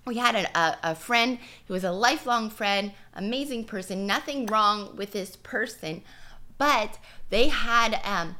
We 0.06 0.18
had 0.18 0.36
a, 0.36 0.78
a, 0.84 0.96
friend 0.96 1.38
who 1.68 1.74
was 1.74 1.86
a 1.86 1.92
lifelong 1.92 2.50
friend, 2.50 2.92
amazing 3.14 3.66
person, 3.66 4.06
nothing 4.06 4.48
wrong 4.48 4.96
with 4.98 5.12
this 5.12 5.38
person, 5.38 6.02
but 6.58 7.00
they 7.30 7.48
had 7.48 8.02
um, 8.04 8.36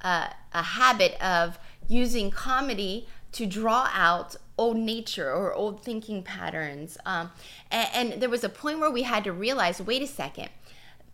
a, 0.00 0.32
a 0.52 0.62
habit 0.62 1.20
of 1.20 1.58
using 1.88 2.30
comedy 2.30 3.08
to 3.32 3.46
draw 3.46 3.88
out 3.92 4.36
old 4.58 4.76
nature 4.76 5.32
or 5.32 5.54
old 5.54 5.82
thinking 5.82 6.22
patterns. 6.22 6.98
Um, 7.06 7.30
and, 7.70 8.12
and 8.12 8.22
there 8.22 8.28
was 8.28 8.44
a 8.44 8.48
point 8.48 8.80
where 8.80 8.90
we 8.90 9.02
had 9.02 9.24
to 9.24 9.32
realize 9.32 9.80
wait 9.80 10.02
a 10.02 10.06
second, 10.06 10.50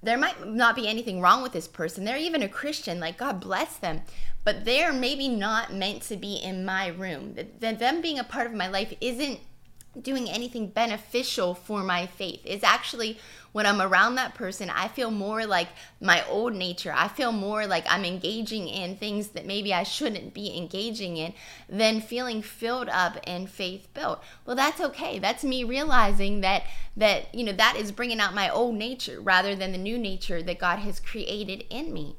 there 0.02 0.18
might 0.18 0.46
not 0.46 0.76
be 0.76 0.88
anything 0.88 1.20
wrong 1.20 1.42
with 1.42 1.52
this 1.52 1.68
person. 1.68 2.04
They're 2.04 2.16
even 2.16 2.42
a 2.42 2.48
Christian, 2.48 3.00
like 3.00 3.16
God 3.16 3.40
bless 3.40 3.76
them, 3.76 4.02
but 4.44 4.64
they're 4.64 4.92
maybe 4.92 5.28
not 5.28 5.72
meant 5.72 6.02
to 6.02 6.16
be 6.16 6.34
in 6.34 6.64
my 6.64 6.88
room. 6.88 7.36
That 7.60 7.78
them 7.78 8.02
being 8.02 8.18
a 8.18 8.24
part 8.24 8.46
of 8.46 8.52
my 8.52 8.68
life 8.68 8.92
isn't 9.00 9.40
doing 10.00 10.28
anything 10.28 10.68
beneficial 10.68 11.54
for 11.54 11.82
my 11.82 12.06
faith. 12.06 12.40
It's 12.44 12.64
actually 12.64 13.18
when 13.52 13.66
I'm 13.66 13.80
around 13.80 14.16
that 14.16 14.34
person, 14.34 14.68
I 14.68 14.88
feel 14.88 15.12
more 15.12 15.46
like 15.46 15.68
my 16.00 16.26
old 16.26 16.54
nature. 16.54 16.92
I 16.92 17.06
feel 17.06 17.30
more 17.30 17.68
like 17.68 17.84
I'm 17.88 18.04
engaging 18.04 18.66
in 18.66 18.96
things 18.96 19.28
that 19.28 19.46
maybe 19.46 19.72
I 19.72 19.84
shouldn't 19.84 20.34
be 20.34 20.56
engaging 20.56 21.16
in 21.16 21.34
than 21.68 22.00
feeling 22.00 22.42
filled 22.42 22.88
up 22.88 23.16
and 23.24 23.48
faith 23.48 23.86
built. 23.94 24.20
Well, 24.44 24.56
that's 24.56 24.80
okay. 24.80 25.20
That's 25.20 25.44
me 25.44 25.62
realizing 25.62 26.40
that 26.40 26.64
that 26.96 27.32
you 27.32 27.44
know 27.44 27.52
that 27.52 27.76
is 27.76 27.92
bringing 27.92 28.18
out 28.18 28.34
my 28.34 28.48
old 28.48 28.74
nature 28.74 29.20
rather 29.20 29.54
than 29.54 29.70
the 29.70 29.78
new 29.78 29.98
nature 29.98 30.42
that 30.42 30.58
God 30.58 30.80
has 30.80 30.98
created 30.98 31.64
in 31.70 31.92
me. 31.92 32.16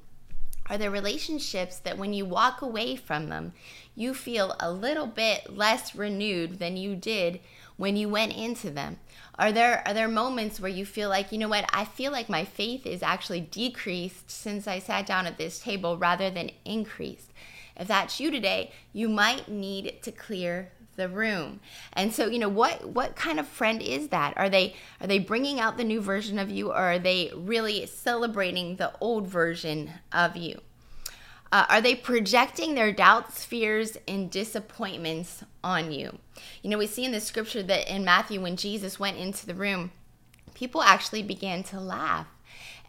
Are 0.67 0.77
there 0.77 0.89
relationships 0.89 1.77
that 1.79 1.97
when 1.97 2.13
you 2.13 2.25
walk 2.25 2.61
away 2.61 2.95
from 2.95 3.27
them, 3.27 3.53
you 3.93 4.13
feel 4.13 4.55
a 4.59 4.71
little 4.71 5.05
bit 5.05 5.55
less 5.55 5.93
renewed 5.93 6.59
than 6.59 6.75
you 6.75 6.95
did 6.95 7.39
when 7.77 7.95
you 7.95 8.09
went 8.09 8.33
into 8.33 8.69
them? 8.69 8.97
Are 9.37 9.51
there 9.51 9.83
are 9.85 9.93
there 9.93 10.07
moments 10.07 10.59
where 10.59 10.71
you 10.71 10.85
feel 10.85 11.09
like, 11.09 11.31
you 11.31 11.37
know 11.37 11.49
what, 11.49 11.69
I 11.73 11.85
feel 11.85 12.11
like 12.11 12.29
my 12.29 12.45
faith 12.45 12.85
is 12.85 13.03
actually 13.03 13.41
decreased 13.41 14.31
since 14.31 14.67
I 14.67 14.79
sat 14.79 15.05
down 15.05 15.27
at 15.27 15.37
this 15.37 15.59
table 15.59 15.97
rather 15.97 16.29
than 16.29 16.51
increased? 16.63 17.31
If 17.77 17.87
that's 17.87 18.19
you 18.19 18.31
today, 18.31 18.71
you 18.93 19.09
might 19.09 19.49
need 19.49 20.01
to 20.03 20.11
clear 20.11 20.71
the 20.95 21.09
room. 21.09 21.59
And 21.93 22.13
so, 22.13 22.27
you 22.27 22.39
know, 22.39 22.49
what 22.49 22.87
what 22.87 23.15
kind 23.15 23.39
of 23.39 23.47
friend 23.47 23.81
is 23.81 24.09
that? 24.09 24.33
Are 24.37 24.49
they 24.49 24.75
are 25.01 25.07
they 25.07 25.19
bringing 25.19 25.59
out 25.59 25.77
the 25.77 25.83
new 25.83 26.01
version 26.01 26.39
of 26.39 26.49
you 26.49 26.69
or 26.69 26.75
are 26.75 26.99
they 26.99 27.31
really 27.35 27.85
celebrating 27.85 28.77
the 28.77 28.93
old 29.01 29.27
version 29.27 29.91
of 30.11 30.37
you? 30.37 30.61
Uh, 31.51 31.65
are 31.69 31.81
they 31.81 31.95
projecting 31.95 32.75
their 32.75 32.91
doubts, 32.91 33.45
fears, 33.45 33.97
and 34.07 34.31
disappointments 34.31 35.43
on 35.63 35.91
you? 35.91 36.17
You 36.61 36.69
know, 36.69 36.77
we 36.77 36.87
see 36.87 37.05
in 37.05 37.11
the 37.11 37.21
scripture 37.21 37.63
that 37.63 37.93
in 37.93 38.03
Matthew, 38.03 38.41
when 38.41 38.57
Jesus 38.57 38.99
went 38.99 39.17
into 39.17 39.45
the 39.45 39.55
room, 39.55 39.91
people 40.53 40.81
actually 40.81 41.23
began 41.23 41.63
to 41.63 41.79
laugh. 41.79 42.27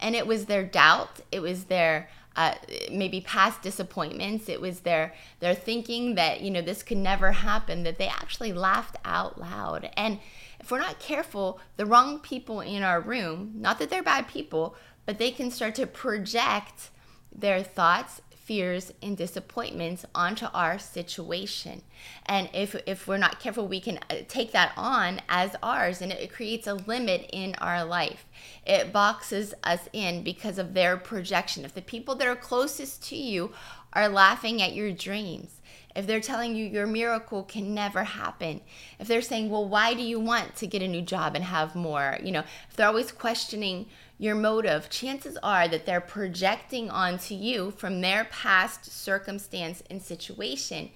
And 0.01 0.15
it 0.15 0.27
was 0.27 0.47
their 0.47 0.65
doubt, 0.65 1.21
it 1.31 1.41
was 1.41 1.65
their 1.65 2.09
uh, 2.37 2.55
maybe 2.93 3.23
past 3.23 3.63
disappointments, 3.63 4.49
it 4.49 4.61
was 4.61 4.81
their 4.81 5.15
their 5.41 5.55
thinking 5.55 6.17
that 6.17 6.43
you 6.43 6.51
know 6.51 6.61
this 6.61 6.83
could 6.83 6.99
never 6.99 7.33
happen. 7.33 7.83
That 7.83 7.99
they 7.99 8.09
actually 8.09 8.53
laughed 8.53 8.97
out 9.05 9.41
loud. 9.41 9.89
And 9.97 10.19
if 10.61 10.71
we're 10.71 10.81
not 10.81 10.99
careful, 10.99 11.61
the 11.77 11.87
wrong 11.87 12.19
people 12.19 12.61
in 12.61 12.83
our 12.83 13.01
room, 13.01 13.53
not 13.57 13.79
that 13.79 13.89
they're 13.89 14.03
bad 14.03 14.29
people, 14.29 14.77
but 15.07 15.19
they 15.19 15.31
can 15.31 15.51
start 15.51 15.75
to 15.77 15.87
project 15.87 16.91
their 17.35 17.63
thoughts 17.63 18.21
fears 18.47 18.93
and 19.03 19.17
disappointments 19.17 20.07
onto 20.15 20.47
our 20.55 20.79
situation. 20.79 21.83
And 22.25 22.49
if 22.55 22.77
if 22.87 23.09
we're 23.09 23.19
not 23.19 23.41
careful 23.41 23.67
we 23.67 23.81
can 23.81 23.99
uh, 24.09 24.19
take 24.29 24.53
that 24.53 24.73
on 24.77 25.21
as 25.29 25.57
ours 25.63 26.01
and 26.01 26.13
it 26.13 26.33
creates 26.33 26.69
a 26.69 26.75
limit 26.75 27.29
in 27.33 27.57
our 27.57 27.85
life. 27.85 28.25
It 28.65 28.93
boxes 28.93 29.53
us 29.65 29.89
in 29.93 30.23
because 30.23 30.59
of 30.59 30.75
their 30.75 30.97
projection. 30.97 31.65
If 31.65 31.75
the 31.75 31.83
people 31.83 32.15
that 32.15 32.29
are 32.29 32.37
closest 32.37 33.03
to 33.09 33.17
you 33.17 33.53
are 33.93 34.09
laughing 34.09 34.63
at 34.63 34.75
your 34.75 34.93
dreams 34.93 35.56
if 35.97 36.07
they're 36.07 36.21
telling 36.21 36.55
you 36.55 36.67
your 36.67 36.87
miracle 36.87 37.43
can 37.43 37.73
never 37.75 38.05
happen, 38.05 38.61
if 39.01 39.09
they're 39.09 39.23
saying, 39.23 39.49
well, 39.49 39.67
why 39.67 39.95
do 39.95 40.03
you 40.03 40.21
want 40.21 40.55
to 40.57 40.67
get 40.67 40.83
a 40.83 40.89
new 40.89 41.01
job 41.01 41.35
and 41.35 41.43
have 41.43 41.75
more? 41.75 42.19
You 42.23 42.33
know, 42.33 42.45
if 42.69 42.77
they're 42.77 42.87
always 42.87 43.11
questioning 43.11 43.87
your 44.19 44.35
motive, 44.35 44.91
chances 44.91 45.39
are 45.43 45.67
that 45.69 45.87
they're 45.87 46.03
projecting 46.03 46.91
onto 46.91 47.35
you 47.35 47.71
from 47.71 48.03
their 48.03 48.25
past 48.27 48.93
circumstance 48.93 49.83
and 49.89 50.03
situation. 50.03 50.91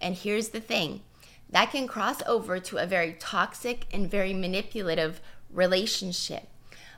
And 0.00 0.14
here's 0.14 0.50
the 0.50 0.60
thing 0.60 1.02
that 1.50 1.72
can 1.72 1.88
cross 1.88 2.22
over 2.26 2.60
to 2.60 2.78
a 2.78 2.86
very 2.86 3.14
toxic 3.14 3.86
and 3.92 4.10
very 4.10 4.32
manipulative 4.32 5.20
relationship 5.52 6.48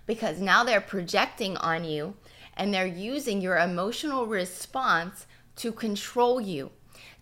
because 0.07 0.41
now 0.41 0.63
they're 0.63 0.81
projecting 0.81 1.57
on 1.57 1.85
you 1.85 2.15
and 2.55 2.73
they're 2.73 2.87
using 2.87 3.41
your 3.41 3.59
emotional 3.59 4.27
response 4.27 5.27
to 5.57 5.73
control 5.73 6.41
you 6.41 6.71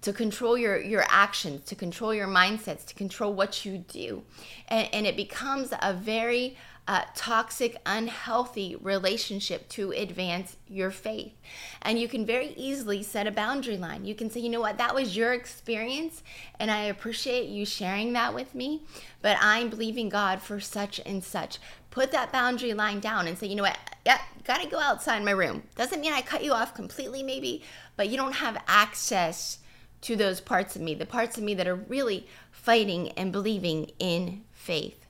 to 0.04 0.12
control 0.12 0.56
your 0.56 0.80
your 0.80 1.04
actions 1.08 1.64
to 1.64 1.75
control 1.75 2.14
your 2.14 2.28
mindsets 2.28 2.84
to 2.84 2.94
control 2.94 3.32
what 3.32 3.64
you 3.64 3.78
do 3.78 4.23
and, 4.68 4.88
and 4.92 5.06
it 5.06 5.16
becomes 5.16 5.73
a 5.82 5.92
very 5.92 6.56
uh, 6.87 7.02
toxic, 7.14 7.76
unhealthy 7.87 8.76
relationship 8.80 9.68
to 9.70 9.90
advance 9.92 10.56
your 10.68 10.90
faith. 10.90 11.32
And 11.80 11.99
you 11.99 12.08
can 12.08 12.26
very 12.26 12.49
easily 12.56 13.02
set 13.02 13.26
a 13.26 13.32
boundary 13.32 13.78
line. 13.78 14.04
You 14.04 14.14
can 14.14 14.28
say, 14.28 14.40
you 14.40 14.50
know 14.50 14.61
what, 14.61 14.76
that 14.76 14.94
was 14.94 15.16
your 15.16 15.32
experience, 15.32 16.23
and 16.61 16.70
I 16.70 16.82
appreciate 16.84 17.49
you 17.49 17.64
sharing 17.64 18.12
that 18.12 18.34
with 18.34 18.54
me, 18.54 18.82
but 19.23 19.38
I'm 19.40 19.70
believing 19.70 20.11
God 20.11 20.42
for 20.42 20.61
such 20.61 21.00
and 21.06 21.25
such. 21.25 21.58
Put 21.90 22.12
that 22.12 22.32
boundary 22.32 22.75
line 22.75 23.00
down 23.00 23.28
and 23.28 23.38
say, 23.38 23.46
you 23.46 23.56
know 23.56 23.62
what, 23.62 23.78
yeah, 24.04 24.20
gotta 24.44 24.68
go 24.68 24.78
outside 24.78 25.25
my 25.25 25.30
room. 25.30 25.62
Doesn't 25.76 26.00
mean 26.00 26.12
I 26.12 26.20
cut 26.20 26.44
you 26.44 26.52
off 26.52 26.75
completely, 26.75 27.23
maybe, 27.23 27.62
but 27.96 28.11
you 28.11 28.18
don't 28.18 28.34
have 28.34 28.62
access 28.68 29.58
to 30.04 30.16
those 30.16 30.40
parts 30.40 30.76
of 30.76 30.82
me, 30.82 30.94
the 30.94 31.06
parts 31.06 31.38
of 31.38 31.44
me 31.44 31.54
that 31.54 31.66
are 31.66 31.75
really 31.75 32.26
fighting 32.50 33.11
and 33.12 33.32
believing 33.32 33.90
in 33.99 34.42
faith. 34.52 35.06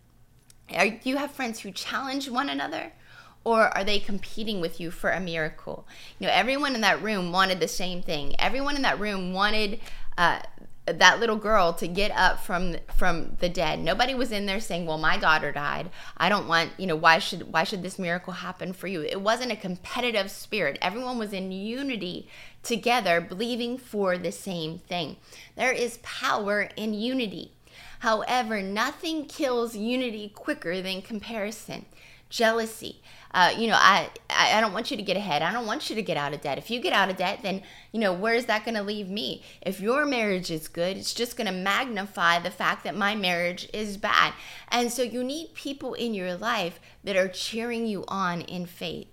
Are, 0.74 0.88
do 0.88 1.10
you 1.10 1.16
have 1.16 1.32
friends 1.32 1.60
who 1.60 1.72
challenge 1.72 2.28
one 2.28 2.48
another? 2.48 2.92
Or 3.42 3.76
are 3.76 3.84
they 3.84 3.98
competing 3.98 4.60
with 4.60 4.80
you 4.80 4.90
for 4.90 5.10
a 5.10 5.20
miracle? 5.20 5.86
You 6.18 6.26
know, 6.26 6.32
everyone 6.32 6.74
in 6.74 6.80
that 6.80 7.02
room 7.02 7.32
wanted 7.32 7.60
the 7.60 7.68
same 7.68 8.02
thing. 8.02 8.34
Everyone 8.38 8.76
in 8.76 8.82
that 8.82 8.98
room 8.98 9.32
wanted 9.32 9.80
uh, 10.16 10.38
that 10.86 11.18
little 11.18 11.36
girl 11.36 11.72
to 11.72 11.88
get 11.88 12.10
up 12.10 12.40
from 12.40 12.76
from 12.94 13.36
the 13.40 13.48
dead. 13.48 13.78
Nobody 13.78 14.14
was 14.14 14.30
in 14.30 14.46
there 14.46 14.60
saying, 14.60 14.84
"Well, 14.84 14.98
my 14.98 15.16
daughter 15.16 15.50
died. 15.50 15.90
I 16.16 16.28
don't 16.28 16.46
want, 16.46 16.72
you 16.76 16.86
know, 16.86 16.96
why 16.96 17.18
should 17.18 17.52
why 17.52 17.64
should 17.64 17.82
this 17.82 17.98
miracle 17.98 18.34
happen 18.34 18.72
for 18.74 18.86
you?" 18.86 19.00
It 19.02 19.22
wasn't 19.22 19.52
a 19.52 19.56
competitive 19.56 20.30
spirit. 20.30 20.78
Everyone 20.82 21.18
was 21.18 21.32
in 21.32 21.52
unity 21.52 22.28
together, 22.62 23.20
believing 23.20 23.78
for 23.78 24.18
the 24.18 24.32
same 24.32 24.78
thing. 24.78 25.16
There 25.56 25.72
is 25.72 25.98
power 26.02 26.68
in 26.76 26.92
unity. 26.92 27.52
However, 28.00 28.60
nothing 28.60 29.24
kills 29.24 29.74
unity 29.74 30.28
quicker 30.28 30.82
than 30.82 31.00
comparison, 31.00 31.86
jealousy, 32.28 33.00
uh, 33.34 33.52
you 33.58 33.66
know, 33.66 33.76
I, 33.76 34.10
I 34.30 34.60
don't 34.60 34.72
want 34.72 34.92
you 34.92 34.96
to 34.96 35.02
get 35.02 35.16
ahead. 35.16 35.42
I 35.42 35.52
don't 35.52 35.66
want 35.66 35.90
you 35.90 35.96
to 35.96 36.02
get 36.02 36.16
out 36.16 36.32
of 36.32 36.40
debt. 36.40 36.56
If 36.56 36.70
you 36.70 36.80
get 36.80 36.92
out 36.92 37.10
of 37.10 37.16
debt, 37.16 37.40
then, 37.42 37.62
you 37.90 37.98
know, 37.98 38.12
where 38.12 38.34
is 38.34 38.46
that 38.46 38.64
going 38.64 38.76
to 38.76 38.82
leave 38.82 39.08
me? 39.08 39.42
If 39.60 39.80
your 39.80 40.06
marriage 40.06 40.52
is 40.52 40.68
good, 40.68 40.96
it's 40.96 41.12
just 41.12 41.36
going 41.36 41.48
to 41.48 41.52
magnify 41.52 42.38
the 42.38 42.52
fact 42.52 42.84
that 42.84 42.96
my 42.96 43.16
marriage 43.16 43.68
is 43.72 43.96
bad. 43.96 44.34
And 44.68 44.92
so 44.92 45.02
you 45.02 45.24
need 45.24 45.52
people 45.54 45.94
in 45.94 46.14
your 46.14 46.36
life 46.36 46.78
that 47.02 47.16
are 47.16 47.26
cheering 47.26 47.88
you 47.88 48.04
on 48.06 48.42
in 48.42 48.66
faith, 48.66 49.08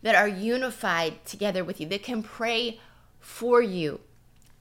that 0.00 0.14
are 0.14 0.26
unified 0.26 1.26
together 1.26 1.62
with 1.62 1.78
you, 1.78 1.86
that 1.88 2.02
can 2.02 2.22
pray 2.22 2.80
for 3.20 3.60
you, 3.60 4.00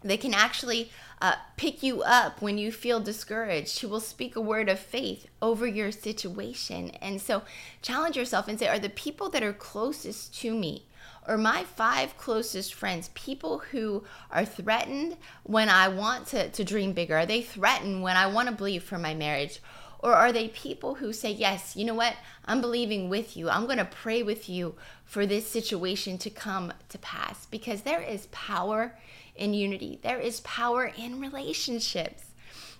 that 0.04 0.20
can 0.20 0.34
actually 0.34 0.92
uh, 1.26 1.36
pick 1.58 1.82
you 1.82 2.04
up 2.04 2.40
when 2.40 2.60
you 2.60 2.72
feel 2.72 3.00
discouraged, 3.00 3.80
who 3.80 3.88
will 3.88 4.00
speak 4.00 4.36
a 4.36 4.42
word 4.42 4.70
of 4.70 4.78
faith 4.78 5.28
over 5.42 5.66
your 5.66 5.92
situation. 5.92 6.92
And 7.02 7.20
so 7.20 7.42
challenge 7.82 8.16
yourself 8.16 8.48
and 8.48 8.60
say, 8.60 8.68
are 8.68 8.78
the 8.78 8.90
people 8.90 9.30
that 9.30 9.42
are 9.42 9.52
closest 9.52 10.40
to 10.42 10.54
me, 10.54 10.86
or 11.28 11.36
my 11.36 11.64
five 11.64 12.16
closest 12.16 12.76
friends, 12.76 13.10
people 13.16 13.58
who 13.72 14.04
are 14.30 14.46
threatened 14.46 15.18
when 15.42 15.68
I 15.68 15.88
want 15.88 16.28
to, 16.28 16.50
to 16.50 16.64
dream 16.64 16.94
bigger? 16.94 17.18
Are 17.18 17.26
they 17.26 17.42
threatened 17.42 18.04
when 18.04 18.18
I 18.18 18.28
want 18.28 18.48
to 18.50 18.54
believe 18.54 18.84
for 18.84 19.00
my 19.00 19.16
marriage? 19.16 19.60
Or 20.00 20.14
are 20.14 20.32
they 20.32 20.50
people 20.50 20.96
who 20.96 21.14
say, 21.14 21.32
Yes, 21.32 21.76
you 21.76 21.86
know 21.86 21.94
what? 21.94 22.16
I'm 22.46 22.62
believing 22.62 23.10
with 23.10 23.36
you. 23.36 23.50
I'm 23.50 23.66
going 23.66 23.78
to 23.78 23.86
pray 23.86 24.24
with 24.24 24.50
you 24.50 24.76
for 25.04 25.26
this 25.26 25.48
situation 25.48 26.18
to 26.20 26.30
come 26.30 26.74
to 26.90 26.98
pass? 26.98 27.46
Because 27.46 27.82
there 27.82 28.02
is 28.02 28.28
power 28.28 28.98
in 29.36 29.54
unity. 29.54 30.00
There 30.02 30.20
is 30.20 30.40
power 30.42 30.92
in 30.98 31.20
relationships. 31.20 32.32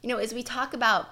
You 0.02 0.10
know, 0.10 0.18
as 0.18 0.34
we 0.34 0.44
talk 0.44 0.74
about 0.74 1.08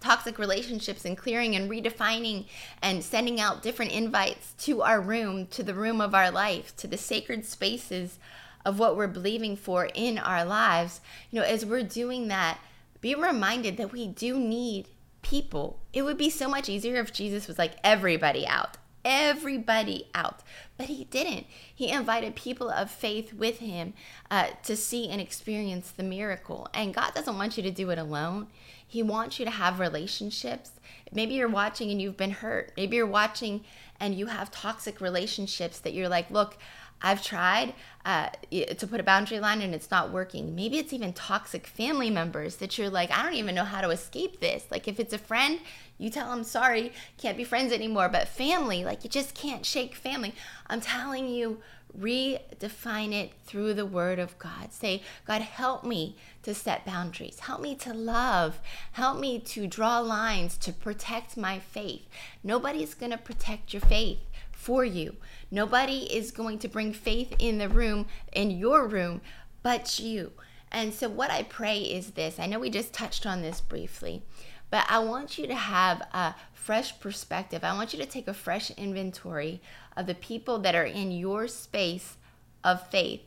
toxic 0.00 0.38
relationships 0.38 1.04
and 1.04 1.16
clearing 1.16 1.56
and 1.56 1.70
redefining 1.70 2.46
and 2.82 3.02
sending 3.02 3.40
out 3.40 3.62
different 3.62 3.92
invites 3.92 4.52
to 4.58 4.82
our 4.82 5.00
room, 5.00 5.46
to 5.48 5.62
the 5.62 5.74
room 5.74 6.00
of 6.00 6.14
our 6.14 6.30
life, 6.30 6.76
to 6.76 6.86
the 6.86 6.98
sacred 6.98 7.44
spaces 7.44 8.18
of 8.64 8.78
what 8.78 8.96
we're 8.96 9.06
believing 9.06 9.56
for 9.56 9.88
in 9.94 10.18
our 10.18 10.44
lives, 10.44 11.00
you 11.30 11.40
know, 11.40 11.46
as 11.46 11.64
we're 11.64 11.82
doing 11.82 12.28
that, 12.28 12.58
be 13.00 13.14
reminded 13.14 13.76
that 13.76 13.92
we 13.92 14.06
do 14.06 14.38
need 14.38 14.88
people. 15.30 15.80
It 15.92 16.02
would 16.02 16.18
be 16.18 16.30
so 16.30 16.48
much 16.48 16.68
easier 16.68 16.96
if 16.96 17.12
Jesus 17.12 17.48
was 17.48 17.58
like 17.58 17.76
everybody 17.82 18.46
out 18.46 18.78
everybody 19.06 20.08
out. 20.14 20.40
But 20.76 20.86
he 20.86 21.04
didn't. 21.04 21.46
He 21.72 21.90
invited 21.90 22.34
people 22.34 22.68
of 22.68 22.90
faith 22.90 23.32
with 23.32 23.60
him 23.60 23.94
uh, 24.30 24.48
to 24.64 24.76
see 24.76 25.08
and 25.08 25.20
experience 25.20 25.90
the 25.92 26.02
miracle. 26.02 26.68
And 26.74 26.92
God 26.92 27.14
doesn't 27.14 27.38
want 27.38 27.56
you 27.56 27.62
to 27.62 27.70
do 27.70 27.90
it 27.90 27.98
alone. 27.98 28.48
He 28.86 29.02
wants 29.02 29.38
you 29.38 29.44
to 29.44 29.50
have 29.50 29.78
relationships. 29.78 30.72
Maybe 31.12 31.34
you're 31.34 31.48
watching 31.48 31.90
and 31.90 32.02
you've 32.02 32.16
been 32.16 32.32
hurt. 32.32 32.72
Maybe 32.76 32.96
you're 32.96 33.06
watching 33.06 33.64
and 34.00 34.14
you 34.14 34.26
have 34.26 34.50
toxic 34.50 35.00
relationships 35.00 35.78
that 35.78 35.94
you're 35.94 36.08
like, 36.08 36.30
look, 36.30 36.58
I've 37.02 37.22
tried 37.22 37.74
uh, 38.04 38.30
to 38.50 38.86
put 38.86 39.00
a 39.00 39.02
boundary 39.02 39.38
line 39.38 39.60
and 39.60 39.74
it's 39.74 39.90
not 39.90 40.12
working. 40.12 40.54
Maybe 40.54 40.78
it's 40.78 40.92
even 40.92 41.12
toxic 41.12 41.66
family 41.66 42.10
members 42.10 42.56
that 42.56 42.78
you're 42.78 42.90
like, 42.90 43.10
I 43.10 43.22
don't 43.22 43.34
even 43.34 43.54
know 43.54 43.64
how 43.64 43.80
to 43.80 43.90
escape 43.90 44.40
this. 44.40 44.64
Like, 44.70 44.88
if 44.88 44.98
it's 44.98 45.12
a 45.12 45.18
friend, 45.18 45.60
you 45.98 46.10
tell 46.10 46.30
them, 46.30 46.44
sorry, 46.44 46.92
can't 47.18 47.36
be 47.36 47.44
friends 47.44 47.72
anymore. 47.72 48.08
But 48.08 48.28
family, 48.28 48.84
like, 48.84 49.04
you 49.04 49.10
just 49.10 49.34
can't 49.34 49.66
shake 49.66 49.94
family. 49.94 50.34
I'm 50.68 50.80
telling 50.80 51.28
you, 51.28 51.60
redefine 51.98 53.12
it 53.12 53.32
through 53.46 53.74
the 53.74 53.86
word 53.86 54.18
of 54.18 54.38
God. 54.38 54.72
Say, 54.72 55.02
God, 55.26 55.42
help 55.42 55.84
me 55.84 56.16
to 56.42 56.54
set 56.54 56.84
boundaries. 56.84 57.40
Help 57.40 57.60
me 57.60 57.74
to 57.76 57.94
love. 57.94 58.60
Help 58.92 59.18
me 59.18 59.38
to 59.40 59.66
draw 59.66 59.98
lines 59.98 60.56
to 60.58 60.72
protect 60.72 61.36
my 61.36 61.58
faith. 61.58 62.06
Nobody's 62.44 62.94
going 62.94 63.12
to 63.12 63.18
protect 63.18 63.72
your 63.72 63.82
faith 63.82 64.18
for 64.66 64.84
you. 64.84 65.14
Nobody 65.48 66.12
is 66.12 66.32
going 66.32 66.58
to 66.58 66.66
bring 66.66 66.92
faith 66.92 67.32
in 67.38 67.58
the 67.58 67.68
room, 67.68 68.06
in 68.32 68.50
your 68.50 68.88
room, 68.88 69.20
but 69.62 70.00
you. 70.00 70.32
And 70.72 70.92
so, 70.92 71.08
what 71.08 71.30
I 71.30 71.44
pray 71.44 71.78
is 71.78 72.10
this 72.10 72.40
I 72.40 72.46
know 72.46 72.58
we 72.58 72.68
just 72.68 72.92
touched 72.92 73.26
on 73.26 73.42
this 73.42 73.60
briefly, 73.60 74.24
but 74.68 74.84
I 74.88 74.98
want 74.98 75.38
you 75.38 75.46
to 75.46 75.54
have 75.54 76.00
a 76.12 76.34
fresh 76.52 76.98
perspective. 76.98 77.62
I 77.62 77.74
want 77.74 77.92
you 77.92 78.00
to 78.00 78.06
take 78.06 78.26
a 78.26 78.34
fresh 78.34 78.72
inventory 78.72 79.62
of 79.96 80.06
the 80.06 80.16
people 80.16 80.58
that 80.58 80.74
are 80.74 80.84
in 80.84 81.12
your 81.12 81.46
space 81.46 82.16
of 82.64 82.88
faith, 82.88 83.20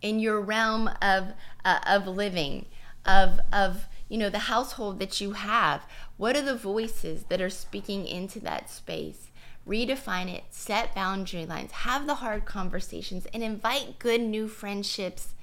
in 0.00 0.18
your 0.18 0.40
realm 0.40 0.88
of, 1.02 1.34
uh, 1.62 1.80
of 1.86 2.06
living, 2.06 2.64
of, 3.04 3.38
of 3.52 3.84
you 4.08 4.16
know, 4.16 4.30
the 4.30 4.38
household 4.38 4.98
that 5.00 5.20
you 5.20 5.32
have. 5.32 5.82
What 6.16 6.36
are 6.36 6.42
the 6.42 6.56
voices 6.56 7.24
that 7.24 7.42
are 7.42 7.50
speaking 7.50 8.06
into 8.06 8.40
that 8.40 8.70
space? 8.70 9.30
Redefine 9.66 10.32
it, 10.32 10.44
set 10.50 10.94
boundary 10.94 11.44
lines, 11.44 11.72
have 11.72 12.06
the 12.06 12.16
hard 12.16 12.44
conversations, 12.44 13.26
and 13.34 13.42
invite 13.42 13.98
good 13.98 14.20
new 14.20 14.48
friendships 14.48 15.34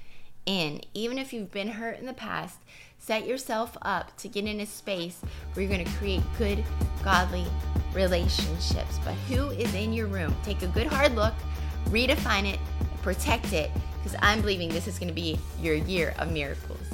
in. 0.46 0.80
Even 0.94 1.18
if 1.18 1.32
you've 1.32 1.50
been 1.52 1.68
hurt 1.68 1.98
in 1.98 2.06
the 2.06 2.14
past, 2.14 2.58
set 2.98 3.26
yourself 3.26 3.76
up 3.82 4.16
to 4.16 4.28
get 4.28 4.46
in 4.46 4.60
a 4.60 4.66
space 4.66 5.20
where 5.52 5.64
you're 5.64 5.74
going 5.74 5.84
to 5.84 5.98
create 5.98 6.22
good, 6.38 6.64
godly 7.02 7.46
relationships. 7.92 8.98
But 9.04 9.14
who 9.28 9.50
is 9.50 9.74
in 9.74 9.92
your 9.92 10.06
room? 10.06 10.34
Take 10.42 10.62
a 10.62 10.68
good 10.68 10.86
hard 10.86 11.14
look, 11.14 11.34
redefine 11.88 12.50
it, 12.50 12.58
protect 13.02 13.52
it, 13.52 13.70
because 14.02 14.18
I'm 14.22 14.40
believing 14.40 14.70
this 14.70 14.86
is 14.86 14.98
going 14.98 15.08
to 15.08 15.14
be 15.14 15.38
your 15.60 15.74
year 15.74 16.14
of 16.18 16.32
miracles. 16.32 16.93